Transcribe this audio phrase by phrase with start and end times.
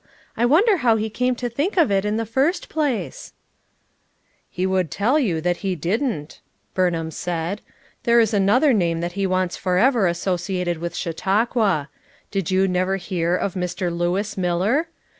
[0.35, 3.33] I wonder how he camo to think of it in the first placet"
[4.49, 6.41] "He would tell you that he didn't,"
[6.73, 7.61] Burnham said.
[8.01, 11.87] "There is another name that lie wants forever associated with Chautauqua.
[12.31, 13.95] Did you never hear of Mr.
[13.95, 14.87] Lewis Miller?